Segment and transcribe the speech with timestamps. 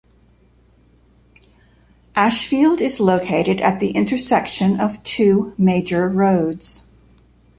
[2.15, 6.89] Ashfield is located at the intersection of two major roads.